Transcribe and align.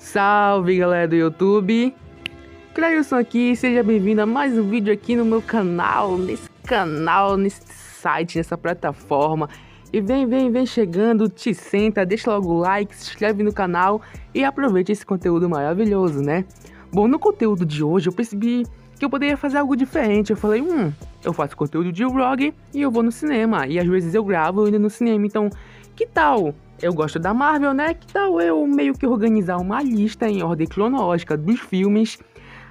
Salve 0.00 0.78
galera 0.78 1.06
do 1.06 1.14
YouTube! 1.14 1.94
Cleilson 2.74 3.16
aqui, 3.16 3.54
seja 3.54 3.82
bem-vindo 3.82 4.22
a 4.22 4.26
mais 4.26 4.56
um 4.56 4.66
vídeo 4.66 4.92
aqui 4.92 5.14
no 5.14 5.26
meu 5.26 5.42
canal, 5.42 6.16
nesse 6.16 6.48
canal, 6.64 7.36
nesse 7.36 7.60
site, 7.70 8.38
nessa 8.38 8.56
plataforma. 8.56 9.48
E 9.92 10.00
vem, 10.00 10.26
vem, 10.26 10.50
vem 10.50 10.64
chegando, 10.64 11.28
te 11.28 11.52
senta, 11.52 12.04
deixa 12.04 12.30
logo 12.30 12.48
o 12.48 12.58
like, 12.58 12.96
se 12.96 13.10
inscreve 13.10 13.42
no 13.42 13.52
canal 13.52 14.00
e 14.34 14.42
aproveite 14.42 14.90
esse 14.90 15.04
conteúdo 15.04 15.48
maravilhoso, 15.50 16.22
né? 16.22 16.46
Bom, 16.90 17.06
no 17.06 17.18
conteúdo 17.18 17.66
de 17.66 17.84
hoje 17.84 18.08
eu 18.08 18.12
percebi 18.12 18.64
que 18.98 19.04
eu 19.04 19.10
poderia 19.10 19.36
fazer 19.36 19.58
algo 19.58 19.76
diferente. 19.76 20.30
Eu 20.30 20.36
falei, 20.36 20.62
hum, 20.62 20.90
eu 21.22 21.34
faço 21.34 21.54
conteúdo 21.54 21.92
de 21.92 22.04
vlog 22.06 22.54
e 22.72 22.80
eu 22.80 22.90
vou 22.90 23.02
no 23.02 23.12
cinema. 23.12 23.66
E 23.66 23.78
às 23.78 23.86
vezes 23.86 24.14
eu 24.14 24.24
gravo 24.24 24.66
indo 24.66 24.78
no 24.78 24.88
cinema, 24.88 25.26
então 25.26 25.50
que 25.94 26.06
tal 26.06 26.54
eu 26.82 26.94
gosto 26.94 27.18
da 27.18 27.34
Marvel, 27.34 27.74
né? 27.74 27.94
Que 27.94 28.06
tal 28.06 28.40
eu 28.40 28.66
meio 28.66 28.94
que 28.94 29.06
organizar 29.06 29.58
uma 29.58 29.82
lista 29.82 30.28
em 30.28 30.42
ordem 30.42 30.66
cronológica 30.66 31.36
dos 31.36 31.60
filmes 31.60 32.18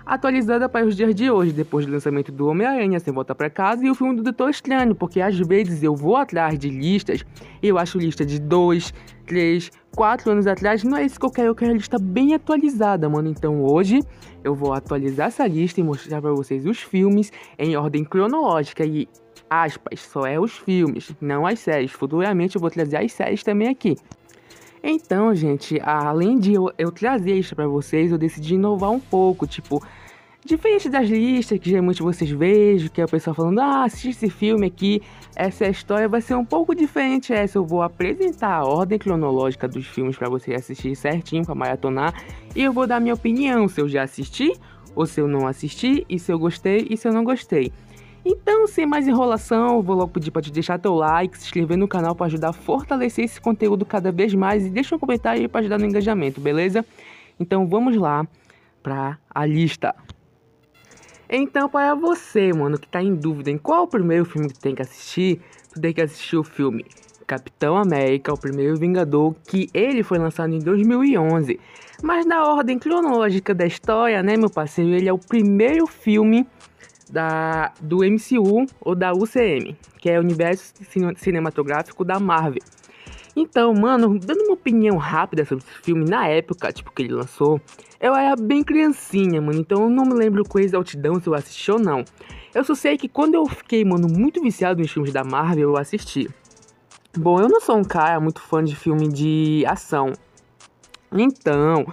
atualizada 0.05 0.67
para 0.67 0.88
os 0.88 0.95
dias 0.95 1.13
de 1.13 1.29
hoje, 1.29 1.51
depois 1.51 1.85
do 1.85 1.91
lançamento 1.91 2.31
do 2.31 2.48
Homem-Aranha 2.48 2.99
Sem 2.99 3.13
Volta 3.13 3.35
para 3.35 3.48
Casa 3.48 3.85
e 3.85 3.91
o 3.91 3.93
filme 3.93 4.15
do 4.15 4.23
Doutor 4.23 4.49
Estranho, 4.49 4.95
porque 4.95 5.21
às 5.21 5.37
vezes 5.37 5.84
eu 5.84 5.95
vou 5.95 6.15
atrás 6.15 6.57
de 6.57 6.67
listas 6.67 7.23
e 7.61 7.67
eu 7.67 7.77
acho 7.77 7.99
lista 7.99 8.25
de 8.25 8.39
2, 8.39 8.91
3, 9.27 9.71
4 9.95 10.31
anos 10.31 10.48
atrás, 10.48 10.84
não 10.84 10.98
é 10.98 11.05
isso 11.05 11.20
que 11.20 11.26
eu 11.27 11.29
quero, 11.29 11.48
eu 11.49 11.55
quero 11.55 11.71
a 11.71 11.76
lista 11.76 11.99
bem 11.99 12.34
atualizada, 12.34 13.07
mano. 13.07 13.29
Então 13.29 13.63
hoje 13.63 13.99
eu 14.43 14.55
vou 14.55 14.73
atualizar 14.73 15.27
essa 15.27 15.45
lista 15.45 15.79
e 15.79 15.84
mostrar 15.84 16.20
para 16.20 16.31
vocês 16.31 16.65
os 16.65 16.79
filmes 16.79 17.31
em 17.59 17.76
ordem 17.76 18.03
cronológica 18.03 18.84
e 18.84 19.07
aspas, 19.49 20.02
só 20.02 20.26
é 20.26 20.39
os 20.39 20.58
filmes, 20.58 21.12
não 21.20 21.45
as 21.45 21.59
séries. 21.59 21.91
Futuramente 21.91 22.55
eu 22.55 22.62
vou 22.62 22.70
trazer 22.70 22.98
as 22.98 23.12
séries 23.12 23.44
também 23.44 23.67
aqui. 23.67 23.98
Então, 24.84 25.34
gente, 25.35 25.80
além 25.84 26.40
de 26.40 26.53
eu, 26.53 26.71
eu 26.77 26.91
trazer 26.91 27.34
isso 27.34 27.55
para 27.55 27.67
vocês, 27.67 28.12
eu 28.12 28.17
decidi 28.17 28.55
inovar 28.55 28.91
um 28.91 28.99
pouco, 28.99 29.45
tipo, 29.45 29.84
diferente 30.46 30.90
das 30.90 31.10
listas 31.10 31.60
que 31.60 31.70
geralmente 31.70 32.01
vocês 32.01 32.29
vejam, 32.32 32.88
que 32.90 33.01
é 33.01 33.05
o 33.05 33.07
pessoal 33.07 33.35
falando, 33.35 33.60
ah, 33.60 33.84
assiste 33.84 34.26
esse 34.26 34.29
filme 34.29 34.68
aqui, 34.68 35.01
essa 35.35 35.68
história 35.68 36.07
vai 36.07 36.21
ser 36.21 36.35
um 36.35 36.45
pouco 36.45 36.73
diferente 36.73 37.34
essa. 37.34 37.57
Eu 37.57 37.66
vou 37.66 37.82
apresentar 37.82 38.54
a 38.54 38.66
ordem 38.66 38.98
cronológica 38.98 39.68
dos 39.68 39.85
filmes 39.85 40.18
para 40.18 40.29
vocês 40.29 40.57
assistir 40.57 40.95
certinho, 40.95 41.45
para 41.45 41.55
maratonar, 41.55 42.13
e 42.55 42.63
eu 42.63 42.71
vou 42.71 42.88
dar 42.88 43.01
minha 43.01 43.13
opinião 43.13 43.68
se 43.68 43.82
eu 43.82 43.90
já 43.90 44.04
assisti 44.04 44.54
ou 44.95 45.05
se 45.05 45.21
eu 45.21 45.27
não 45.27 45.45
assisti, 45.45 46.05
e 46.10 46.18
se 46.18 46.32
eu 46.32 46.40
gostei 46.40 46.88
e 46.90 46.98
se 46.98 47.07
eu 47.07 47.13
não 47.13 47.23
gostei. 47.23 47.71
Então, 48.23 48.67
sem 48.67 48.85
mais 48.85 49.07
enrolação, 49.07 49.81
vou 49.81 49.95
logo 49.95 50.12
pedir 50.12 50.31
para 50.31 50.41
te 50.41 50.51
deixar 50.51 50.77
teu 50.77 50.93
like, 50.93 51.37
se 51.37 51.45
inscrever 51.45 51.77
no 51.77 51.87
canal 51.87 52.13
para 52.13 52.26
ajudar 52.26 52.49
a 52.49 52.53
fortalecer 52.53 53.26
esse 53.26 53.39
conteúdo 53.39 53.85
cada 53.85 54.11
vez 54.11 54.34
mais 54.34 54.65
e 54.65 54.70
deixa 54.70 54.95
um 54.95 54.99
comentário 54.99 55.48
para 55.48 55.61
ajudar 55.61 55.79
no 55.79 55.85
engajamento, 55.85 56.41
beleza? 56.41 56.85
Então 57.39 57.67
vamos 57.67 57.95
lá 57.95 58.27
para 58.84 59.17
a 59.34 59.45
lista. 59.45 59.95
Então, 61.29 61.70
para 61.70 61.93
você, 61.95 62.51
mano, 62.51 62.77
que 62.77 62.87
tá 62.87 63.01
em 63.01 63.13
dúvida 63.15 63.51
em 63.51 63.57
qual 63.57 63.84
o 63.84 63.87
primeiro 63.87 64.25
filme 64.25 64.50
que 64.50 64.59
tem 64.59 64.73
que 64.73 64.81
assistir, 64.81 65.39
tu 65.72 65.79
tem 65.79 65.94
que 65.94 66.01
assistir 66.01 66.38
o 66.38 66.44
filme 66.44 66.85
Capitão 67.25 67.78
América, 67.78 68.33
o 68.33 68.39
primeiro 68.39 68.75
Vingador, 68.75 69.35
que 69.47 69.69
ele 69.72 70.01
foi 70.01 70.17
lançado 70.17 70.51
em 70.53 70.59
2011. 70.59 71.59
Mas 72.01 72.25
na 72.25 72.44
ordem 72.44 72.79
cronológica 72.79 73.53
da 73.53 73.67
história, 73.67 74.23
né, 74.23 74.35
meu 74.35 74.50
parceiro, 74.50 74.91
ele 74.91 75.07
é 75.07 75.13
o 75.13 75.19
primeiro 75.19 75.85
filme 75.85 76.47
da, 77.12 77.74
do 77.81 77.97
MCU 77.97 78.66
ou 78.81 78.96
da 78.96 79.13
UCM, 79.13 79.75
que 79.97 80.09
é 80.09 80.18
o 80.18 80.22
universo 80.22 80.74
cinematográfico 81.18 82.03
da 82.03 82.19
Marvel. 82.19 82.62
Então, 83.35 83.74
mano, 83.74 84.19
dando 84.19 84.41
uma 84.44 84.53
opinião 84.53 84.97
rápida 84.97 85.46
sobre 85.46 85.63
esse 85.63 85.81
filme, 85.81 86.09
na 86.09 86.28
época, 86.28 86.72
tipo, 86.74 86.91
que 86.91 87.03
ele 87.03 87.13
lançou, 87.13 87.62
eu 88.00 88.16
era 88.16 88.35
bem 88.35 88.63
criancinha, 88.63 89.41
mano, 89.41 89.59
então 89.59 89.84
eu 89.84 89.90
não 89.90 90.03
me 90.03 90.13
lembro 90.13 90.44
com 90.44 90.59
exaltidão 90.59 91.19
se 91.19 91.28
eu 91.28 91.34
assisti 91.34 91.72
ou 91.72 91.79
não. 91.79 92.03
Eu 92.53 92.63
só 92.63 92.74
sei 92.74 92.97
que 92.97 93.07
quando 93.07 93.35
eu 93.35 93.46
fiquei, 93.46 93.85
mano, 93.85 94.07
muito 94.07 94.41
viciado 94.41 94.81
nos 94.81 94.91
filmes 94.91 95.13
da 95.13 95.23
Marvel, 95.23 95.69
eu 95.69 95.78
assisti. 95.78 96.28
Bom, 97.17 97.39
eu 97.39 97.47
não 97.47 97.62
sou 97.62 97.78
um 97.78 97.83
cara 97.83 98.19
muito 98.19 98.41
fã 98.41 98.63
de 98.63 98.75
filme 98.75 99.07
de 99.07 99.63
ação. 99.67 100.13
Então, 101.12 101.85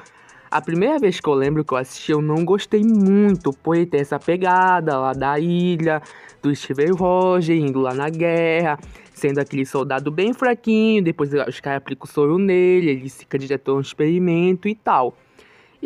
a 0.51 0.61
primeira 0.61 0.99
vez 0.99 1.21
que 1.21 1.29
eu 1.29 1.35
lembro 1.35 1.65
que 1.65 1.73
eu 1.73 1.79
assisti, 1.79 2.13
eu 2.13 2.23
não 2.23 2.45
gostei 2.45 2.83
muito, 2.83 3.53
por 3.53 3.77
ter 3.87 3.99
essa 3.99 4.19
pegada 4.19 4.99
lá 4.99 5.13
da 5.13 5.39
ilha, 5.39 6.01
do 6.43 6.55
Steve 6.55 6.91
Rogers 6.91 7.61
indo 7.61 7.81
lá 7.81 7.93
na 7.93 8.09
guerra, 8.09 8.79
sendo 9.13 9.39
aquele 9.39 9.67
soldado 9.67 10.11
bem 10.11 10.33
fraquinho, 10.33 11.03
depois 11.03 11.31
os 11.33 11.61
caras 11.61 11.79
aplicam 11.79 12.05
o 12.05 12.13
soro 12.13 12.39
nele, 12.39 12.91
ele 12.91 13.09
se 13.09 13.27
candidatou 13.27 13.75
a 13.75 13.79
um 13.79 13.81
experimento 13.81 14.69
e 14.69 14.75
tal. 14.75 15.17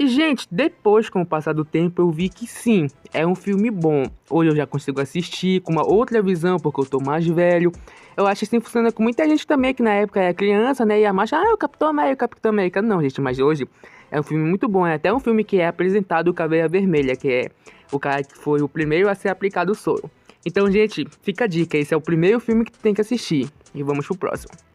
E, 0.01 0.09
gente, 0.09 0.49
depois, 0.51 1.11
com 1.11 1.21
o 1.21 1.27
passar 1.27 1.53
do 1.53 1.63
tempo, 1.63 2.01
eu 2.01 2.11
vi 2.11 2.31
que 2.31 2.47
sim, 2.47 2.87
é 3.13 3.27
um 3.27 3.35
filme 3.35 3.71
bom. 3.71 4.05
Hoje 4.31 4.49
eu 4.49 4.57
já 4.57 4.67
consigo 4.67 4.99
assistir 4.99 5.61
com 5.61 5.73
uma 5.73 5.87
outra 5.87 6.23
visão, 6.23 6.57
porque 6.59 6.81
eu 6.81 6.87
tô 6.87 7.01
mais 7.01 7.27
velho. 7.27 7.71
Eu 8.17 8.27
acho 8.27 8.39
que 8.39 8.45
assim 8.47 8.61
funciona 8.61 8.91
com 8.91 9.03
muita 9.03 9.29
gente 9.29 9.47
também, 9.47 9.75
que 9.75 9.83
na 9.83 9.93
época 9.93 10.19
era 10.19 10.33
criança, 10.33 10.87
né? 10.87 11.01
E 11.03 11.05
a 11.05 11.13
marcha, 11.13 11.37
ah, 11.37 11.53
o 11.53 11.57
Capitão 11.59 11.89
América, 11.89 12.25
o 12.25 12.29
Capitão 12.31 12.49
América. 12.49 12.81
Não, 12.81 13.03
gente, 13.03 13.21
mas 13.21 13.39
hoje 13.39 13.69
é 14.11 14.19
um 14.19 14.23
filme 14.23 14.43
muito 14.43 14.67
bom. 14.67 14.87
É 14.87 14.95
até 14.95 15.13
um 15.13 15.21
filme 15.21 15.45
que 15.45 15.61
é 15.61 15.67
apresentado 15.67 16.29
o 16.29 16.33
Caveira 16.33 16.67
Vermelha, 16.67 17.15
que 17.15 17.31
é 17.31 17.51
o 17.93 17.99
cara 17.99 18.25
que 18.25 18.39
foi 18.39 18.63
o 18.63 18.69
primeiro 18.71 19.07
a 19.07 19.15
ser 19.15 19.29
aplicado 19.29 19.73
o 19.73 19.75
soro. 19.75 20.11
Então, 20.47 20.71
gente, 20.71 21.07
fica 21.21 21.45
a 21.45 21.47
dica. 21.47 21.77
Esse 21.77 21.93
é 21.93 21.97
o 21.99 22.01
primeiro 22.01 22.41
filme 22.41 22.65
que 22.65 22.73
tu 22.73 22.79
tem 22.79 22.95
que 22.95 23.03
assistir. 23.03 23.51
E 23.75 23.83
vamos 23.83 24.07
pro 24.07 24.17
próximo. 24.17 24.70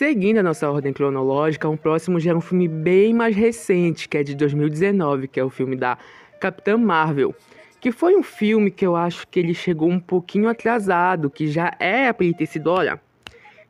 Seguindo 0.00 0.38
a 0.38 0.42
nossa 0.42 0.66
ordem 0.70 0.94
cronológica, 0.94 1.68
um 1.68 1.76
próximo 1.76 2.18
já 2.18 2.30
é 2.30 2.34
um 2.34 2.40
filme 2.40 2.66
bem 2.66 3.12
mais 3.12 3.36
recente, 3.36 4.08
que 4.08 4.16
é 4.16 4.22
de 4.22 4.34
2019, 4.34 5.28
que 5.28 5.38
é 5.38 5.44
o 5.44 5.50
filme 5.50 5.76
da 5.76 5.98
Capitã 6.40 6.78
Marvel. 6.78 7.34
Que 7.78 7.92
foi 7.92 8.16
um 8.16 8.22
filme 8.22 8.70
que 8.70 8.86
eu 8.86 8.96
acho 8.96 9.28
que 9.28 9.38
ele 9.38 9.52
chegou 9.52 9.90
um 9.90 10.00
pouquinho 10.00 10.48
atrasado, 10.48 11.28
que 11.28 11.48
já 11.48 11.76
é 11.78 12.10
pra 12.14 12.24
ele 12.24 12.32
ter 12.32 12.46
sido, 12.46 12.70
olha, 12.70 12.98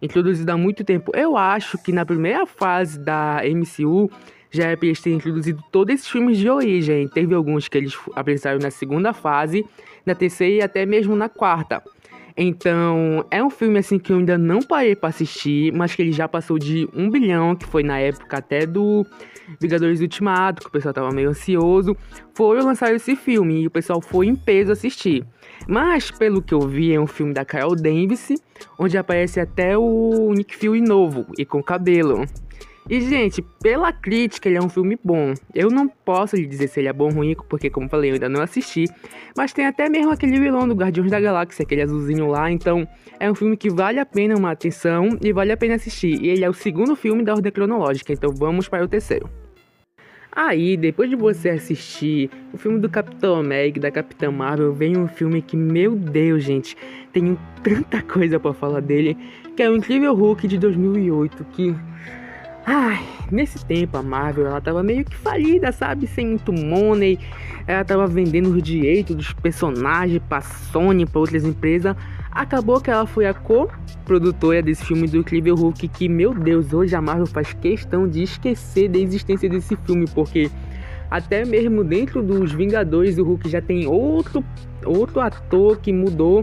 introduzido 0.01 0.53
há 0.53 0.57
muito 0.57 0.85
tempo. 0.85 1.11
Eu 1.17 1.37
acho 1.37 1.77
que 1.79 1.91
na 1.91 2.07
primeira 2.07 2.47
fase 2.47 2.97
da 2.97 3.41
MCU 3.45 4.09
já 4.53 4.69
é 4.69 4.77
para 4.77 4.87
eles 4.87 5.01
terem 5.01 5.19
introduzido 5.19 5.61
todos 5.73 5.93
esses 5.97 6.09
filmes 6.09 6.39
de 6.39 6.49
origem. 6.49 7.09
Teve 7.09 7.35
alguns 7.35 7.67
que 7.67 7.77
eles 7.77 7.99
apresentaram 8.15 8.61
na 8.61 8.71
segunda 8.71 9.13
fase, 9.13 9.67
na 10.07 10.15
terceira 10.15 10.55
e 10.55 10.63
até 10.63 10.87
mesmo 10.87 11.17
na 11.17 11.29
quarta. 11.29 11.83
Então, 12.37 13.25
é 13.31 13.43
um 13.43 13.51
filme 13.51 13.79
assim 13.79 13.99
que 13.99 14.13
eu 14.13 14.19
ainda 14.19 14.39
não 14.39 14.61
parei 14.61 14.95
para 14.95 15.09
assistir, 15.09 15.73
mas 15.73 15.95
que 15.95 16.03
ele 16.03 16.13
já 16.13 16.29
passou 16.29 16.59
de 16.59 16.89
um 16.95 17.11
bilhão, 17.11 17.55
que 17.55 17.67
foi 17.67 17.83
na 17.83 17.99
época 17.99 18.39
até 18.39 18.67
do 18.67 19.07
Vingadores 19.61 20.01
Ultimato, 20.01 20.63
que 20.63 20.69
o 20.69 20.71
pessoal 20.71 20.95
tava 20.95 21.11
meio 21.11 21.31
ansioso. 21.31 21.97
Foram 22.35 22.65
lançar 22.65 22.95
esse 22.95 23.17
filme 23.17 23.63
e 23.63 23.67
o 23.67 23.71
pessoal 23.71 24.01
foi 24.01 24.27
em 24.27 24.37
peso 24.37 24.73
assistir. 24.73 25.25
Mas, 25.69 26.11
pelo 26.11 26.41
que 26.41 26.55
eu 26.55 26.61
vi, 26.61 26.93
é 26.93 27.01
um 27.01 27.07
filme 27.07 27.33
da 27.35 27.45
Carol 27.45 27.75
Davis, 27.75 28.29
onde 28.79 28.97
aparece 28.97 29.41
até 29.41 29.77
o 29.77 30.33
Nick 30.35 30.57
Fury 30.57 30.81
novo 30.81 31.27
e 31.39 31.45
com 31.45 31.63
cabelo. 31.63 32.25
E, 32.89 33.01
gente, 33.01 33.43
pela 33.63 33.93
crítica, 33.93 34.49
ele 34.49 34.59
é 34.59 34.61
um 34.61 34.69
filme 34.69 34.99
bom. 35.03 35.35
Eu 35.55 35.71
não 35.71 35.87
posso 35.87 36.35
lhe 36.35 36.47
dizer 36.47 36.69
se 36.69 36.81
ele 36.81 36.89
é 36.89 36.93
bom 36.93 37.05
ou 37.05 37.13
ruim, 37.13 37.37
porque, 37.49 37.71
como 37.71 37.89
falei, 37.89 38.11
eu 38.11 38.15
ainda 38.15 38.29
não 38.29 38.43
assisti. 38.43 38.87
Mas 39.37 39.53
tem 39.53 39.67
até 39.67 39.89
mesmo 39.89 40.11
aquele 40.11 40.39
vilão 40.41 40.67
do 40.67 40.75
Guardiões 40.75 41.11
da 41.11 41.21
Galáxia, 41.21 41.63
aquele 41.63 41.83
azulzinho 41.83 42.27
lá. 42.27 42.51
Então, 42.51 42.89
é 43.19 43.31
um 43.31 43.35
filme 43.35 43.57
que 43.57 43.71
vale 43.71 44.01
a 44.01 44.07
pena 44.07 44.37
uma 44.37 44.51
atenção 44.51 45.19
e 45.23 45.33
vale 45.33 45.53
a 45.53 45.57
pena 45.57 45.75
assistir. 45.77 46.21
E 46.21 46.29
ele 46.29 46.45
é 46.45 46.51
o 46.51 46.55
segundo 46.55 46.97
filme 46.97 47.23
da 47.23 47.35
ordem 47.35 47.53
cronológica, 47.53 48.13
então 48.13 48.33
vamos 48.35 48.69
para 48.69 48.85
o 48.85 48.89
terceiro. 48.89 49.29
Aí, 50.33 50.77
depois 50.77 51.11
de 51.11 51.17
você 51.17 51.51
assistir 51.51 52.31
o 52.53 52.59
filme 52.59 52.79
do 52.79 52.89
Capitão 52.89 53.35
América 53.35 53.81
da 53.81 53.91
Capitã 53.91 54.31
Marvel, 54.31 54.73
vem 54.73 54.97
um 54.97 55.09
filme 55.09 55.43
que, 55.43 55.57
meu 55.57 55.97
Deus, 55.97 56.45
gente, 56.45 56.77
tenho 57.13 57.39
tanta 57.63 58.01
coisa 58.03 58.39
para 58.39 58.55
falar 58.55 58.81
dele, 58.81 59.17
que 59.57 59.63
é 59.63 59.69
o 59.69 59.77
Incrível 59.77 60.15
Hulk 60.15 60.47
de 60.47 60.57
2008, 60.57 61.45
que 61.53 61.75
Ai, 62.67 63.05
nesse 63.33 63.65
tempo 63.65 63.97
a 63.97 64.03
Marvel 64.03 64.47
ela 64.47 64.61
tava 64.61 64.83
meio 64.83 65.05
que 65.05 65.17
falida, 65.17 65.73
sabe? 65.73 66.07
Sem 66.07 66.27
muito 66.27 66.53
money. 66.53 67.19
Ela 67.67 67.85
tava 67.85 68.07
vendendo 68.07 68.51
os 68.51 68.63
direitos 68.63 69.17
dos 69.17 69.33
personagens 69.33 70.21
pra 70.29 70.41
Sony, 70.41 71.07
pra 71.07 71.21
outras 71.21 71.45
empresas. 71.45 71.97
Acabou 72.31 72.81
que 72.81 72.91
ela 72.91 73.07
foi 73.07 73.27
a 73.27 73.35
co-produtora 73.35 74.63
desse 74.63 74.85
filme 74.85 75.07
do 75.09 75.17
Incrível 75.17 75.55
Hulk. 75.55 75.89
Que, 75.89 76.09
meu 76.09 76.33
Deus, 76.33 76.73
hoje 76.73 76.95
a 76.95 77.01
Marvel 77.01 77.27
faz 77.27 77.53
questão 77.53 78.07
de 78.09 78.23
esquecer 78.23 78.89
da 78.89 78.99
existência 78.99 79.49
desse 79.49 79.77
filme. 79.77 80.07
Porque 80.15 80.51
até 81.11 81.45
mesmo 81.45 81.83
dentro 81.83 82.23
dos 82.23 82.53
Vingadores, 82.53 83.19
o 83.19 83.25
Hulk 83.25 83.49
já 83.49 83.61
tem 83.61 83.87
outro, 83.87 84.45
outro 84.85 85.21
ator 85.21 85.79
que 85.79 85.93
mudou 85.93 86.43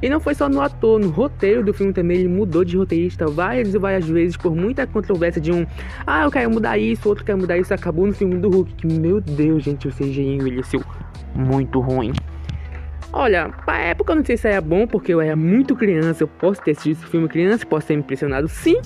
e 0.00 0.08
não 0.08 0.20
foi 0.20 0.34
só 0.34 0.48
no 0.48 0.60
ator, 0.60 1.00
no 1.00 1.08
roteiro 1.08 1.64
do 1.64 1.74
filme 1.74 1.92
também 1.92 2.18
ele 2.18 2.28
mudou 2.28 2.64
de 2.64 2.76
roteirista 2.76 3.26
várias 3.26 3.74
e 3.74 3.78
várias 3.78 4.08
vezes 4.08 4.36
por 4.36 4.54
muita 4.54 4.86
controvérsia 4.86 5.40
de 5.40 5.52
um, 5.52 5.66
ah, 6.06 6.24
eu 6.24 6.30
quero 6.30 6.50
mudar 6.50 6.78
isso, 6.78 7.08
outro 7.08 7.24
quer 7.24 7.36
mudar 7.36 7.58
isso, 7.58 7.74
acabou 7.74 8.06
no 8.06 8.12
filme 8.12 8.36
do 8.38 8.48
Hulk, 8.48 8.74
que 8.74 8.86
meu 8.86 9.20
Deus, 9.20 9.64
gente, 9.64 9.88
o 9.88 9.92
CGI 9.92 10.36
envelheceu 10.36 10.82
muito 11.34 11.80
ruim. 11.80 12.12
Olha, 13.12 13.48
pra 13.64 13.78
época 13.78 14.12
eu 14.12 14.16
não 14.16 14.24
sei 14.24 14.36
se 14.36 14.46
era 14.46 14.60
bom, 14.60 14.86
porque 14.86 15.14
eu 15.14 15.20
era 15.20 15.34
muito 15.34 15.74
criança, 15.74 16.22
eu 16.22 16.28
posso 16.28 16.60
ter 16.60 16.72
assistido 16.72 16.98
esse 16.98 17.06
filme 17.06 17.26
criança, 17.26 17.64
posso 17.64 17.86
ter 17.86 17.94
me 17.96 18.02
impressionado 18.02 18.46
sim, 18.48 18.76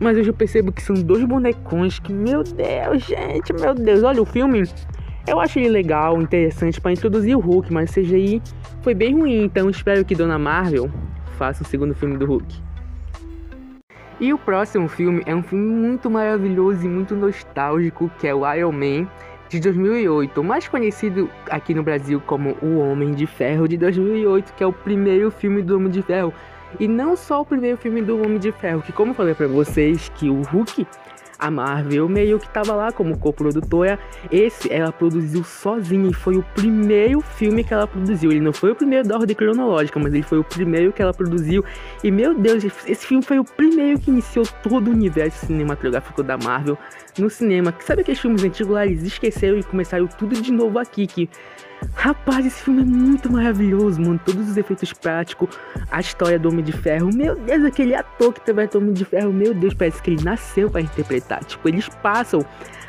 mas 0.00 0.18
hoje 0.18 0.28
eu 0.28 0.34
percebo 0.34 0.72
que 0.72 0.82
são 0.82 0.94
dois 0.96 1.24
bonecões 1.24 2.00
que, 2.00 2.12
meu 2.12 2.42
Deus, 2.42 3.04
gente, 3.04 3.52
meu 3.52 3.72
Deus, 3.72 4.02
olha 4.02 4.20
o 4.20 4.24
filme. 4.26 4.64
Eu 5.26 5.38
acho 5.38 5.60
ele 5.60 5.68
legal, 5.68 6.20
interessante 6.20 6.80
para 6.80 6.90
introduzir 6.90 7.36
o 7.36 7.40
Hulk, 7.40 7.72
mas 7.72 7.92
CGI 7.92 8.42
foi 8.82 8.92
bem 8.92 9.14
ruim, 9.14 9.44
então 9.44 9.70
espero 9.70 10.04
que 10.04 10.16
Dona 10.16 10.38
Marvel 10.38 10.90
faça 11.38 11.62
o 11.62 11.66
segundo 11.66 11.94
filme 11.94 12.16
do 12.16 12.26
Hulk. 12.26 12.70
E 14.18 14.34
o 14.34 14.38
próximo 14.38 14.88
filme 14.88 15.22
é 15.24 15.34
um 15.34 15.42
filme 15.42 15.64
muito 15.64 16.10
maravilhoso 16.10 16.84
e 16.84 16.88
muito 16.88 17.14
nostálgico, 17.14 18.10
que 18.18 18.26
é 18.26 18.34
o 18.34 18.52
Iron 18.52 18.72
Man 18.72 19.08
de 19.50 19.58
2008, 19.58 20.44
mais 20.44 20.68
conhecido 20.68 21.28
aqui 21.50 21.74
no 21.74 21.82
Brasil 21.82 22.22
como 22.24 22.56
O 22.62 22.78
Homem 22.78 23.12
de 23.12 23.26
Ferro 23.26 23.66
de 23.66 23.76
2008, 23.76 24.54
que 24.54 24.62
é 24.62 24.66
o 24.66 24.72
primeiro 24.72 25.28
filme 25.28 25.60
do 25.60 25.76
Homem 25.76 25.90
de 25.90 26.02
Ferro. 26.02 26.32
E 26.78 26.86
não 26.86 27.16
só 27.16 27.40
o 27.40 27.44
primeiro 27.44 27.76
filme 27.76 28.00
do 28.00 28.16
Homem 28.22 28.38
de 28.38 28.52
Ferro, 28.52 28.80
que 28.80 28.92
como 28.92 29.10
eu 29.10 29.14
falei 29.16 29.34
para 29.34 29.48
vocês, 29.48 30.08
que 30.14 30.30
o 30.30 30.42
Hulk 30.42 30.86
a 31.40 31.50
Marvel 31.50 32.08
meio 32.08 32.38
que 32.38 32.48
tava 32.48 32.74
lá 32.74 32.92
como 32.92 33.18
co-produtora. 33.18 33.98
Esse 34.30 34.72
ela 34.72 34.92
produziu 34.92 35.42
sozinha 35.42 36.10
e 36.10 36.14
foi 36.14 36.36
o 36.36 36.42
primeiro 36.54 37.20
filme 37.20 37.64
que 37.64 37.72
ela 37.72 37.86
produziu. 37.86 38.30
Ele 38.30 38.40
não 38.40 38.52
foi 38.52 38.72
o 38.72 38.74
primeiro 38.74 39.08
da 39.08 39.16
ordem 39.16 39.34
cronológica, 39.34 39.98
mas 39.98 40.12
ele 40.12 40.22
foi 40.22 40.38
o 40.38 40.44
primeiro 40.44 40.92
que 40.92 41.00
ela 41.00 41.14
produziu. 41.14 41.64
E 42.04 42.10
meu 42.10 42.34
Deus, 42.34 42.64
esse 42.86 43.06
filme 43.06 43.24
foi 43.24 43.38
o 43.38 43.44
primeiro 43.44 43.98
que 43.98 44.10
iniciou 44.10 44.46
todo 44.62 44.88
o 44.88 44.90
universo 44.90 45.46
cinematográfico 45.46 46.22
da 46.22 46.36
Marvel 46.36 46.76
no 47.18 47.30
cinema. 47.30 47.74
Sabe 47.80 48.02
aqueles 48.02 48.20
filmes 48.20 48.44
antigos 48.44 48.72
lá, 48.72 48.86
eles 48.86 49.02
esqueceram 49.02 49.58
e 49.58 49.62
começaram 49.62 50.06
tudo 50.06 50.40
de 50.40 50.52
novo 50.52 50.78
aqui, 50.78 51.06
que 51.06 51.28
Rapaz, 51.94 52.44
esse 52.46 52.62
filme 52.62 52.82
é 52.82 52.84
muito 52.84 53.30
maravilhoso, 53.30 54.00
mano. 54.00 54.20
Todos 54.24 54.48
os 54.48 54.56
efeitos 54.56 54.92
práticos, 54.92 55.48
a 55.90 56.00
história 56.00 56.38
do 56.38 56.48
Homem 56.48 56.64
de 56.64 56.72
Ferro. 56.72 57.10
Meu 57.14 57.34
Deus, 57.34 57.64
aquele 57.64 57.94
ator 57.94 58.32
que 58.32 58.40
interpreta 58.40 58.78
o 58.78 58.80
Homem 58.80 58.92
de 58.92 59.04
Ferro, 59.04 59.32
meu 59.32 59.54
Deus, 59.54 59.74
parece 59.74 60.02
que 60.02 60.10
ele 60.10 60.22
nasceu 60.22 60.70
para 60.70 60.80
interpretar. 60.80 61.44
Tipo, 61.44 61.68
eles 61.68 61.88
passam 62.02 62.44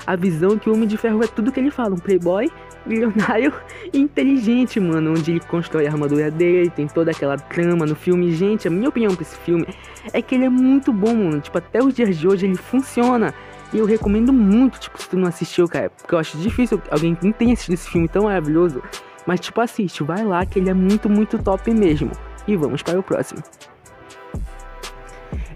a 0.06 0.16
visão 0.16 0.58
que 0.58 0.70
o 0.70 0.74
Homem 0.74 0.88
de 0.88 0.98
Ferro 0.98 1.24
é 1.24 1.28
tudo 1.28 1.52
que 1.52 1.60
ele 1.60 1.72
fala, 1.72 1.96
um 1.96 1.98
playboy, 1.98 2.50
milionário 2.86 3.54
e 3.94 3.98
inteligente, 4.00 4.80
mano. 4.80 5.12
Onde 5.12 5.32
ele 5.32 5.40
constrói 5.42 5.88
a 5.88 5.92
armadura 5.92 6.32
dele, 6.32 6.70
tem 6.70 6.88
toda 6.88 7.12
aquela 7.12 7.38
trama 7.38 7.86
no 7.86 7.96
filme. 7.96 8.32
Gente, 8.32 8.68
a 8.68 8.72
minha 8.72 8.90
opinião 8.90 9.14
pra 9.14 9.22
esse 9.22 9.38
filme 9.38 9.68
é 10.12 10.22
que 10.22 10.36
ele 10.36 10.46
é 10.46 10.50
muito 10.50 10.92
bom, 10.92 11.16
mano. 11.16 11.40
Tipo, 11.40 11.58
até 11.58 11.84
os 11.84 11.94
dias 11.94 12.18
de 12.18 12.28
hoje 12.28 12.46
ele 12.46 12.56
funciona. 12.56 13.34
E 13.74 13.78
eu 13.78 13.86
recomendo 13.86 14.34
muito, 14.34 14.80
tipo, 14.80 15.02
se 15.02 15.10
tu 15.10 15.18
não 15.18 15.28
assistiu, 15.28 15.68
cara, 15.68 15.90
porque 15.90 16.14
eu 16.14 16.20
acho 16.20 16.38
difícil 16.38 16.82
alguém 16.90 17.16
que 17.16 17.26
não 17.26 17.32
tenha 17.32 17.54
assistido 17.54 17.74
esse 17.74 17.90
filme 17.90 18.08
tão 18.08 18.24
maravilhoso. 18.24 18.84
Mas, 19.26 19.40
tipo, 19.40 19.62
assiste, 19.62 20.04
vai 20.04 20.24
lá 20.24 20.46
que 20.46 20.60
ele 20.60 20.70
é 20.70 20.74
muito, 20.74 21.10
muito 21.10 21.38
top 21.38 21.72
mesmo. 21.74 22.12
E 22.48 22.56
vamos 22.56 22.82
para 22.82 23.00
o 23.00 23.04
próximo. 23.04 23.42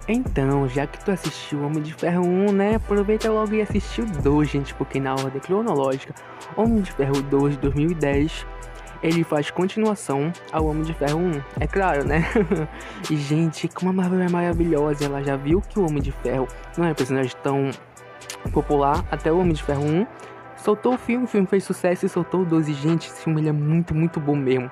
Então, 0.08 0.68
já 0.70 0.86
que 0.86 1.04
tu 1.04 1.12
assistiu 1.12 1.64
Homem 1.64 1.82
de 1.82 1.94
Ferro 1.94 2.24
1, 2.26 2.52
né? 2.52 2.76
Aproveita 2.76 3.30
logo 3.32 3.56
e 3.56 3.62
assiste 3.62 4.02
o 4.02 4.06
2, 4.06 4.50
gente, 4.50 4.74
porque 4.76 5.00
na 5.00 5.14
ordem 5.14 5.42
cronológica, 5.42 6.14
Homem 6.56 6.82
de 6.82 6.92
Ferro 6.92 7.22
2 7.24 7.56
de 7.56 7.62
2010, 7.62 8.46
ele 9.02 9.24
faz 9.24 9.50
continuação 9.50 10.32
ao 10.52 10.68
Homem 10.68 10.84
de 10.84 10.94
Ferro 10.94 11.20
1. 11.20 11.42
É 11.60 11.68
claro, 11.68 12.06
né? 12.06 12.24
e, 13.10 13.16
gente, 13.18 13.68
como 13.68 13.90
a 13.90 13.94
Marvel 13.94 14.22
é 14.22 14.30
maravilhosa, 14.30 15.06
ela 15.06 15.24
já 15.24 15.36
viu 15.36 15.60
que 15.60 15.80
o 15.80 15.86
Homem 15.88 16.04
de 16.04 16.12
Ferro 16.12 16.48
não 16.78 16.86
é 16.86 16.92
um 16.92 16.96
personagem 16.96 17.34
tão 17.42 17.72
popular 18.50 19.04
até 19.12 19.32
o 19.32 19.40
Homem 19.40 19.54
de 19.54 19.64
Ferro 19.64 19.84
1. 19.84 20.08
Soltou 20.58 20.96
o 20.96 20.98
filme, 20.98 21.26
o 21.26 21.28
filme 21.28 21.48
fez 21.48 21.64
sucesso 21.64 22.06
e 22.06 22.10
soltou 22.10 22.42
o 22.42 22.46
12. 22.46 22.74
Gente, 22.74 23.08
esse 23.08 23.24
filme 23.24 23.48
é 23.48 23.52
muito, 23.52 23.94
muito 23.94 24.20
bom 24.20 24.36
mesmo. 24.36 24.72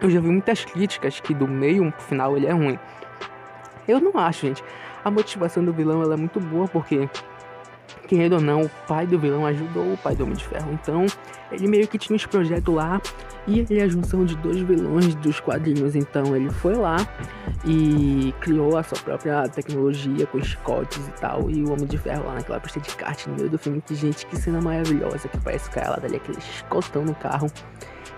Eu 0.00 0.10
já 0.10 0.20
vi 0.20 0.28
muitas 0.28 0.64
críticas 0.64 1.20
que 1.20 1.34
do 1.34 1.48
meio 1.48 1.90
pro 1.92 2.02
final 2.02 2.36
ele 2.36 2.46
é 2.46 2.52
ruim. 2.52 2.78
Eu 3.86 4.00
não 4.00 4.12
acho, 4.18 4.46
gente. 4.46 4.62
A 5.04 5.10
motivação 5.10 5.64
do 5.64 5.72
vilão 5.72 6.02
ela 6.02 6.14
é 6.14 6.16
muito 6.16 6.38
boa 6.38 6.68
porque 6.68 7.08
querendo 8.08 8.34
ou 8.34 8.40
não, 8.40 8.62
o 8.62 8.70
pai 8.88 9.06
do 9.06 9.18
vilão 9.18 9.46
ajudou 9.46 9.92
o 9.92 9.96
pai 9.98 10.16
do 10.16 10.24
Homem 10.24 10.34
de 10.34 10.44
Ferro. 10.44 10.72
Então, 10.72 11.06
ele 11.52 11.68
meio 11.68 11.86
que 11.86 11.98
tinha 11.98 12.16
uns 12.16 12.24
projetos 12.26 12.74
lá 12.74 13.00
e 13.46 13.60
ele 13.60 13.78
é 13.78 13.84
a 13.84 13.88
junção 13.88 14.24
de 14.24 14.34
dois 14.36 14.58
vilões 14.58 15.14
dos 15.16 15.38
quadrinhos. 15.38 15.94
Então, 15.94 16.34
ele 16.34 16.50
foi 16.50 16.74
lá 16.74 16.96
e 17.64 18.34
criou 18.40 18.76
a 18.76 18.82
sua 18.82 18.98
própria 18.98 19.46
tecnologia 19.48 20.26
com 20.26 20.42
chicotes 20.42 21.06
e 21.06 21.20
tal. 21.20 21.50
E 21.50 21.62
o 21.62 21.72
Homem 21.72 21.86
de 21.86 21.98
Ferro 21.98 22.26
lá 22.26 22.34
naquela 22.34 22.58
pista 22.58 22.80
de 22.80 22.90
kart 22.96 23.26
no 23.26 23.36
meio 23.36 23.50
do 23.50 23.58
filme. 23.58 23.82
Que, 23.82 23.94
gente, 23.94 24.26
que 24.26 24.36
cena 24.36 24.60
maravilhosa. 24.60 25.28
Que 25.28 25.38
parece 25.38 25.68
o 25.68 25.72
cara 25.72 25.90
lá 25.90 25.96
dali, 25.96 26.16
aquele 26.16 26.40
chicotão 26.40 27.04
no 27.04 27.14
carro. 27.14 27.50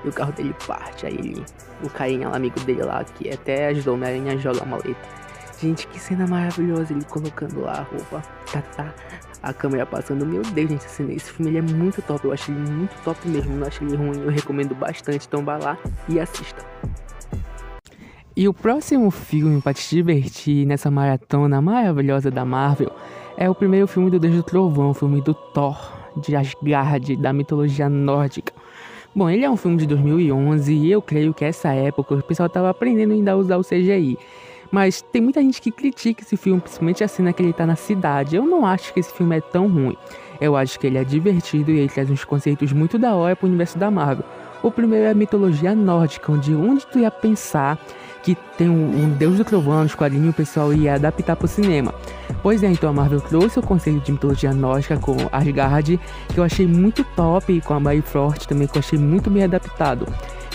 E 0.05 0.09
o 0.09 0.13
carro 0.13 0.33
dele 0.33 0.55
parte. 0.67 1.05
Aí 1.05 1.15
ele, 1.15 1.45
o 1.83 1.91
carinha 1.91 2.29
lá, 2.29 2.37
amigo 2.37 2.59
dele 2.61 2.85
lá, 2.85 3.03
que 3.03 3.29
até 3.29 3.67
ajudou 3.69 3.95
o 3.95 3.97
Homem-Aranha 3.97 4.35
a 4.35 4.37
jogar 4.37 4.63
a 4.63 4.67
maleta. 4.67 5.21
Gente, 5.61 5.87
que 5.89 6.01
cena 6.01 6.27
maravilhosa 6.27 6.93
ele 6.93 7.05
colocando 7.05 7.61
lá 7.61 7.73
a 7.73 7.83
roupa. 7.83 8.23
Tá, 8.51 8.63
tá 8.63 8.95
a 9.43 9.53
câmera 9.53 9.85
passando. 9.85 10.25
Meu 10.25 10.43
Deus, 10.43 10.71
gente, 10.71 10.87
assim, 10.87 11.13
esse 11.13 11.31
filme 11.31 11.51
ele 11.51 11.59
é 11.59 11.63
muito 11.63 12.01
top. 12.01 12.25
Eu 12.25 12.33
acho 12.33 12.51
ele 12.51 12.61
muito 12.71 12.95
top 13.05 13.29
mesmo. 13.29 13.57
Não 13.57 13.67
acho 13.67 13.85
ele 13.85 13.95
ruim. 13.95 14.23
Eu 14.23 14.31
recomendo 14.31 14.75
bastante. 14.75 15.27
Então 15.27 15.45
vá 15.45 15.59
lá 15.59 15.79
e 16.09 16.19
assista. 16.19 16.65
E 18.35 18.49
o 18.49 18.55
próximo 18.55 19.11
filme 19.11 19.61
para 19.61 19.75
te 19.75 19.97
divertir 19.97 20.67
nessa 20.67 20.91
maratona 20.91 21.61
maravilhosa 21.61 22.31
da 22.31 22.43
Marvel 22.43 22.91
é 23.37 23.51
o 23.51 23.55
primeiro 23.55 23.87
filme 23.87 24.11
do 24.11 24.19
Deus 24.19 24.37
do 24.37 24.43
Trovão, 24.43 24.91
o 24.91 24.95
filme 24.95 25.21
do 25.21 25.35
Thor, 25.35 25.77
de 26.17 26.35
Asgard, 26.35 27.17
da 27.17 27.35
mitologia 27.35 27.89
nórdica. 27.89 28.53
Bom, 29.15 29.29
ele 29.29 29.45
é 29.45 29.51
um 29.51 29.57
filme 29.57 29.77
de 29.77 29.87
2011 29.87 30.73
e 30.73 30.91
eu 30.91 31.03
creio 31.03 31.35
que 31.35 31.45
essa 31.45 31.71
época 31.73 32.15
o 32.15 32.23
pessoal 32.23 32.47
estava 32.47 32.71
aprendendo 32.71 33.13
ainda 33.13 33.33
a 33.33 33.37
usar 33.37 33.59
o 33.59 33.65
CGI. 33.65 34.17
Mas 34.71 35.03
tem 35.03 35.21
muita 35.21 35.41
gente 35.43 35.61
que 35.61 35.71
critica 35.71 36.23
esse 36.23 36.37
filme, 36.37 36.61
principalmente 36.61 37.03
a 37.03 37.09
cena 37.09 37.33
que 37.33 37.43
ele 37.43 37.53
tá 37.53 37.67
na 37.67 37.77
cidade. 37.77 38.37
Eu 38.37 38.45
não 38.45 38.65
acho 38.65 38.93
que 38.93 39.01
esse 39.01 39.13
filme 39.13 39.37
é 39.37 39.41
tão 39.41 39.67
ruim. 39.67 39.97
Eu 40.41 40.57
acho 40.57 40.79
que 40.79 40.87
ele 40.87 40.99
é 40.99 41.05
divertido 41.05 41.71
e 41.71 41.79
ele 41.79 41.89
traz 41.89 42.09
uns 42.11 42.25
conceitos 42.25 42.73
muito 42.73 42.99
da 42.99 43.15
hora 43.15 43.35
pro 43.35 43.49
universo 43.49 43.79
da 43.79 43.91
Marvel. 43.91 44.25
O 44.63 44.71
primeiro 44.71 45.07
é 45.07 45.11
a 45.11 45.15
mitologia 45.15 45.75
nórdica, 45.75 46.31
onde 46.31 46.55
onde 46.55 46.87
tu 46.87 46.99
ia 46.99 47.11
pensar 47.11 47.79
que 48.23 48.37
tem 48.57 48.69
um, 48.69 49.05
um 49.05 49.11
deus 49.11 49.39
do 49.39 49.45
trovão 49.45 49.83
nos 49.83 49.95
quadrinhos 49.95 50.31
o 50.31 50.37
pessoal 50.37 50.73
ia 50.73 50.95
adaptar 50.95 51.37
pro 51.37 51.49
cinema. 51.49 51.95
Pois 52.43 52.63
é, 52.63 52.69
então 52.69 52.91
a 52.91 52.93
Marvel 52.93 53.21
trouxe 53.21 53.59
o 53.59 53.63
conceito 53.63 54.01
de 54.01 54.13
mitologia 54.13 54.53
nórdica 54.53 54.99
com 54.99 55.17
Asgard, 55.33 55.99
que 56.29 56.39
eu 56.39 56.45
achei 56.45 56.67
muito 56.67 57.05
top, 57.17 57.53
e 57.53 57.61
com 57.61 57.75
a 57.75 57.81
Bifrost 57.81 58.47
também, 58.47 58.69
que 58.69 58.77
eu 58.77 58.81
achei 58.81 58.99
muito 58.99 59.31
bem 59.31 59.45
adaptado. 59.45 60.07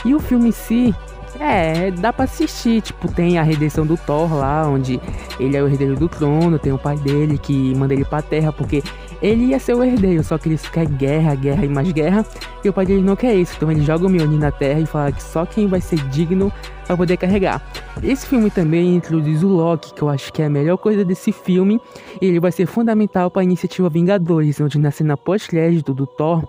E 0.04 0.14
o 0.14 0.20
filme 0.20 0.50
em 0.50 0.52
si, 0.52 0.96
é, 1.40 1.92
dá 1.92 2.12
pra 2.14 2.26
assistir. 2.26 2.82
Tipo, 2.82 3.12
tem 3.12 3.38
a 3.38 3.44
redenção 3.44 3.86
do 3.86 3.98
Thor 3.98 4.34
lá, 4.34 4.68
onde 4.68 5.00
ele 5.40 5.58
é 5.58 5.62
o 5.62 5.68
herdeiro 5.68 5.96
do 5.96 6.08
trono, 6.08 6.58
tem 6.60 6.72
o 6.72 6.78
pai 6.78 6.98
dele 6.98 7.38
que 7.38 7.74
manda 7.76 7.94
ele 7.94 8.06
pra 8.06 8.22
terra, 8.22 8.52
porque 8.52 8.84
ele 9.22 9.46
ia 9.46 9.60
ser 9.60 9.74
o 9.74 9.84
herdeiro, 9.84 10.24
só 10.24 10.38
que 10.38 10.50
ele 10.50 10.60
quer 10.72 10.86
guerra, 10.86 11.36
guerra 11.36 11.66
e 11.66 11.70
mais 11.70 11.92
guerra, 11.92 12.26
e 12.64 12.70
o 12.70 12.74
pai 12.74 12.86
dele 12.86 13.02
não 13.02 13.16
quer 13.16 13.34
isso. 13.36 13.54
Então 13.56 13.72
ele 13.72 13.82
joga 13.82 14.06
o 14.06 14.10
Mjolnir 14.10 14.40
na 14.40 14.52
terra 14.52 14.80
e 14.80 14.86
fala 14.86 15.12
que 15.12 15.24
só 15.24 15.46
quem 15.46 15.68
vai 15.68 15.82
ser 15.82 16.00
digno 16.10 16.52
vai 16.88 16.98
poder 16.98 17.18
carregar. 17.18 17.62
Esse 18.04 18.28
filme 18.28 18.50
também 18.50 18.96
introduz 18.96 19.44
o 19.44 19.48
Loki, 19.48 19.94
que 19.94 20.02
eu 20.02 20.10
acho 20.10 20.32
que 20.32 20.42
é 20.42 20.46
a 20.46 20.50
melhor 20.50 20.78
coisa 20.78 21.04
desse 21.04 21.32
filme, 21.32 21.82
e 22.22 22.28
ele 22.28 22.40
vai 22.40 22.52
ser 22.52 22.66
fundamental 22.66 23.32
para 23.32 23.42
a 23.42 23.44
iniciativa 23.44 23.90
Vingadores, 23.90 24.60
onde 24.62 24.78
na 24.78 24.92
cena 24.92 25.18
pós-crédito 25.18 25.94
do 25.94 26.06
Thor 26.06 26.44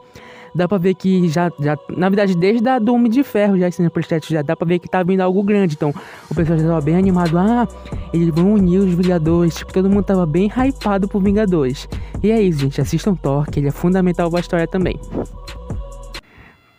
dá 0.55 0.67
pra 0.69 0.79
ver 0.79 0.95
que 0.95 1.29
já, 1.29 1.51
já 1.61 1.77
na 1.97 2.09
verdade, 2.09 2.37
desde 2.37 2.69
a 2.69 2.79
do 2.79 2.95
Homem 2.95 3.11
de 3.11 3.23
Ferro, 3.23 3.59
já 3.59 3.69
esse 3.69 3.89
projeto, 3.91 4.29
já 4.29 4.43
dá 4.43 4.57
pra 4.57 4.67
ver 4.67 4.79
que 4.79 4.89
tá 4.89 5.03
vindo 5.03 5.21
algo 5.21 5.43
grande. 5.43 5.75
Então, 5.75 5.93
o 6.31 6.35
pessoal 6.35 6.59
já 6.59 6.67
tava 6.67 6.81
bem 6.81 6.97
animado. 6.97 7.39
Ah, 7.39 7.69
eles 8.13 8.29
vão 8.29 8.55
unir 8.55 8.79
os 8.79 8.95
Vingadores. 8.95 9.57
Tipo, 9.57 9.73
todo 9.73 9.91
mundo 9.91 10.05
tava 10.05 10.27
bem 10.27 10.49
hypado 10.49 11.09
por 11.09 11.23
Vingadores. 11.23 11.89
E 12.23 12.31
é 12.31 12.41
isso, 12.41 12.61
gente. 12.61 12.81
Assistam 12.81 13.15
Thor, 13.15 13.51
que 13.51 13.61
ele 13.61 13.69
é 13.69 13.73
fundamental 13.73 14.31
pra 14.31 14.41
história 14.41 14.67
também. 14.67 14.99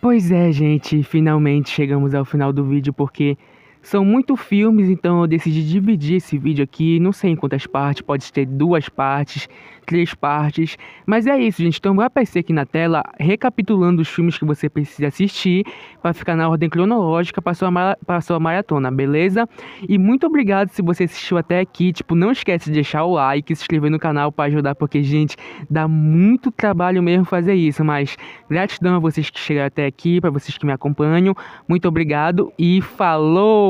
Pois 0.00 0.30
é, 0.30 0.52
gente, 0.52 1.02
finalmente 1.02 1.70
chegamos 1.70 2.14
ao 2.14 2.24
final 2.24 2.52
do 2.52 2.64
vídeo 2.64 2.92
porque 2.92 3.36
são 3.82 4.04
muitos 4.04 4.40
filmes, 4.40 4.88
então 4.88 5.22
eu 5.22 5.26
decidi 5.26 5.66
dividir 5.66 6.16
esse 6.16 6.36
vídeo 6.36 6.64
aqui, 6.64 6.98
não 7.00 7.12
sei 7.12 7.30
em 7.30 7.36
quantas 7.36 7.66
partes, 7.66 8.02
pode 8.02 8.32
ter 8.32 8.46
duas 8.46 8.88
partes, 8.88 9.48
três 9.86 10.14
partes, 10.14 10.76
mas 11.06 11.26
é 11.26 11.38
isso, 11.38 11.62
gente. 11.62 11.78
Então 11.78 11.96
vai 11.96 12.06
aparecer 12.06 12.40
aqui 12.40 12.52
na 12.52 12.66
tela, 12.66 13.02
recapitulando 13.18 14.02
os 14.02 14.08
filmes 14.08 14.36
que 14.36 14.44
você 14.44 14.68
precisa 14.68 15.08
assistir, 15.08 15.64
para 16.02 16.12
ficar 16.12 16.36
na 16.36 16.48
ordem 16.48 16.68
cronológica 16.68 17.40
para 17.40 17.54
sua, 17.54 17.96
para 18.06 18.20
sua 18.20 18.38
maratona, 18.38 18.90
beleza? 18.90 19.48
E 19.88 19.96
muito 19.96 20.26
obrigado 20.26 20.68
se 20.68 20.82
você 20.82 21.04
assistiu 21.04 21.38
até 21.38 21.60
aqui, 21.60 21.92
tipo, 21.92 22.14
não 22.14 22.30
esquece 22.30 22.66
de 22.66 22.72
deixar 22.72 23.04
o 23.04 23.14
like, 23.14 23.54
se 23.54 23.62
inscrever 23.62 23.90
no 23.90 23.98
canal 23.98 24.30
para 24.30 24.46
ajudar, 24.46 24.74
porque, 24.74 25.02
gente, 25.02 25.36
dá 25.70 25.88
muito 25.88 26.50
trabalho 26.50 27.02
mesmo 27.02 27.24
fazer 27.24 27.54
isso, 27.54 27.82
mas 27.84 28.16
gratidão 28.48 28.96
a 28.96 28.98
vocês 28.98 29.30
que 29.30 29.38
chegaram 29.38 29.68
até 29.68 29.86
aqui, 29.86 30.20
para 30.20 30.30
vocês 30.30 30.58
que 30.58 30.66
me 30.66 30.72
acompanham, 30.72 31.34
muito 31.66 31.88
obrigado 31.88 32.52
e 32.58 32.82
falou! 32.82 33.67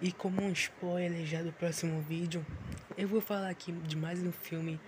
E 0.00 0.12
como 0.12 0.42
um 0.42 0.52
spoiler 0.52 1.26
já 1.26 1.42
do 1.42 1.52
próximo 1.52 2.00
vídeo, 2.02 2.44
eu 2.96 3.08
vou 3.08 3.20
falar 3.20 3.48
aqui 3.48 3.72
de 3.72 3.96
mais 3.96 4.22
um 4.22 4.30
filme, 4.30 4.80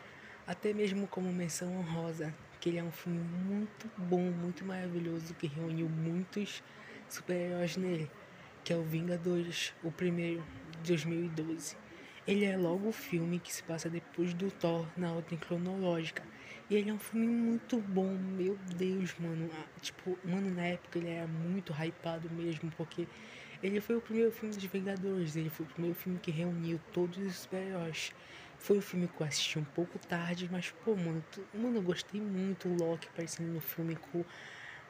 até 0.47 0.73
mesmo 0.73 1.07
como 1.07 1.33
menção 1.33 1.77
honrosa, 1.77 2.35
porque 2.51 2.69
ele 2.69 2.79
é 2.79 2.83
um 2.83 2.93
filme 2.93 3.19
muito 3.19 3.91
bom, 3.97 4.31
muito 4.31 4.65
maravilhoso, 4.65 5.35
que 5.35 5.47
reuniu 5.47 5.89
muitos 5.89 6.63
super-heróis 7.09 7.77
nele, 7.77 8.11
que 8.63 8.73
é 8.73 8.77
o 8.77 8.83
Vingadores, 8.83 9.75
o 9.83 9.91
primeiro, 9.91 10.45
de 10.83 10.89
2012. 10.89 11.77
Ele 12.27 12.45
é 12.45 12.57
logo 12.57 12.89
o 12.89 12.93
filme 12.93 13.39
que 13.39 13.53
se 13.53 13.63
passa 13.63 13.91
depois 13.91 14.33
do 14.33 14.51
Thor 14.51 14.87
na 14.97 15.13
ordem 15.13 15.39
cronológica. 15.39 16.23
E 16.69 16.77
ele 16.77 16.91
é 16.91 16.93
um 16.95 16.99
filme 16.99 17.27
muito 17.27 17.79
bom, 17.81 18.17
meu 18.17 18.59
Deus, 18.77 19.15
mano. 19.19 19.51
Ah, 19.53 19.67
tipo, 19.81 20.19
mano, 20.25 20.51
na 20.51 20.63
época 20.67 20.99
ele 20.99 21.09
era 21.09 21.27
muito 21.27 21.73
hypado 21.73 22.31
mesmo, 22.31 22.71
porque 22.77 23.07
ele 23.63 23.81
foi 23.81 23.97
o 23.97 24.01
primeiro 24.01 24.33
filme 24.33 24.55
dos 24.55 24.65
Vingadores, 24.65 25.37
ele 25.37 25.51
foi 25.51 25.67
o 25.67 25.69
primeiro 25.69 25.95
filme 25.97 26.19
que 26.19 26.31
reuniu 26.31 26.81
todos 26.93 27.19
os 27.19 27.37
super-heróis. 27.37 28.13
Foi 28.59 28.79
um 28.79 28.81
filme 28.81 29.09
que 29.09 29.21
eu 29.21 29.27
assisti 29.27 29.59
um 29.59 29.65
pouco 29.65 29.99
tarde, 29.99 30.49
mas, 30.51 30.71
pô, 30.85 30.97
mano, 30.97 31.23
mano, 31.53 31.77
eu 31.79 31.83
gostei 31.83 32.21
muito 32.21 32.69
o 32.69 32.75
Loki 32.75 33.09
aparecendo 33.09 33.53
no 33.53 33.61
filme 33.61 33.97
com 33.97 34.25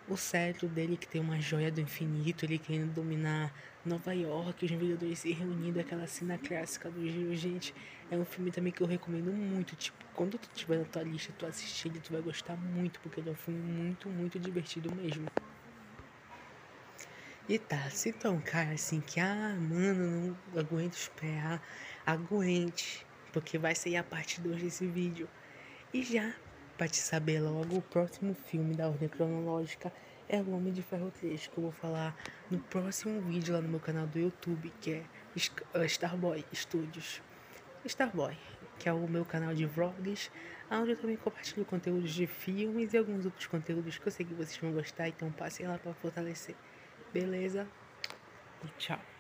o 0.09 0.17
cetro 0.17 0.69
dele 0.69 0.97
que 0.97 1.07
tem 1.07 1.21
uma 1.21 1.41
joia 1.41 1.71
do 1.71 1.81
infinito, 1.81 2.45
ele 2.45 2.59
querendo 2.59 2.93
dominar 2.93 3.53
Nova 3.85 4.15
York, 4.15 4.65
os 4.65 4.71
Vingadores 4.71 5.19
se 5.19 5.33
reunindo, 5.33 5.81
aquela 5.81 6.07
cena 6.07 6.39
clássica 6.39 6.91
do 6.91 7.01
Giro, 7.07 7.35
gente, 7.35 7.75
é 8.11 8.17
um 8.17 8.25
filme 8.25 8.51
também 8.51 8.73
que 8.73 8.83
eu 8.83 8.87
recomendo 8.87 9.33
muito, 9.33 9.75
tipo, 9.77 9.97
quando 10.15 10.39
tu 10.39 10.49
tiver 10.55 10.79
na 10.79 10.85
tua 10.85 11.03
lista, 11.03 11.33
tu 11.39 11.47
assistir 11.47 11.89
ele, 11.89 12.01
tu 12.01 12.13
vai 12.13 12.23
gostar 12.23 12.57
muito, 12.57 13.01
porque 13.01 13.21
ele 13.21 13.31
é 13.31 13.33
um 13.33 13.37
filme 13.37 13.61
muito, 13.61 14.09
muito 14.09 14.39
divertido 14.39 14.95
mesmo. 14.95 15.27
E 17.47 17.59
tá, 17.59 17.91
se 17.91 18.09
então, 18.09 18.41
cara, 18.41 18.71
assim, 18.73 19.01
que, 19.01 19.21
ah, 19.21 19.55
mano, 19.59 20.37
não 20.53 20.61
aguento 20.61 20.95
esperar, 20.95 21.63
aguente, 22.07 23.07
porque 23.33 23.59
vai 23.59 23.75
sair 23.75 23.97
a 23.97 24.03
parte 24.03 24.41
2 24.41 24.63
desse 24.63 24.87
vídeo. 24.87 25.29
E 25.93 26.03
já 26.03 26.33
para 26.77 26.89
te 26.89 26.97
saber 26.97 27.41
logo, 27.41 27.77
o 27.77 27.83
próximo 27.83 28.35
filme 28.35 28.75
da 28.75 28.89
ordem 28.89 29.09
cronológica 29.09 29.93
é 30.29 30.39
O 30.41 30.51
Homem 30.57 30.73
de 30.73 30.83
Ferro 30.83 31.11
3, 31.11 31.47
que 31.47 31.59
eu 31.59 31.63
vou 31.63 31.73
falar 31.73 32.17
no 32.51 32.59
próximo 32.59 33.21
vídeo 33.21 33.55
lá 33.55 33.61
no 33.61 33.69
meu 33.69 33.81
canal 33.81 34.07
do 34.07 34.19
YouTube, 34.19 34.73
que 34.81 34.93
é 34.93 35.03
uh, 35.79 35.85
Starboy 35.85 36.45
Studios. 36.53 37.23
Starboy, 37.85 38.37
que 38.79 38.89
é 38.89 38.93
o 38.93 39.07
meu 39.07 39.25
canal 39.25 39.55
de 39.55 39.67
vlogs, 39.67 40.31
onde 40.71 40.93
eu 40.93 40.97
também 40.97 41.17
compartilho 41.17 41.65
conteúdos 41.65 42.13
de 42.13 42.27
filmes 42.27 42.93
e 42.93 42.99
alguns 42.99 43.25
outros 43.25 43.47
conteúdos 43.47 43.99
que 43.99 44.07
eu 44.07 44.13
sei 44.13 44.27
que 44.27 44.35
vocês 44.35 44.57
vão 44.57 44.73
gostar, 44.73 45.09
então 45.09 45.31
passem 45.31 45.67
lá 45.67 45.79
para 45.79 45.93
fortalecer. 45.95 46.57
Beleza? 47.13 47.69
E 48.65 48.69
tchau. 48.79 49.14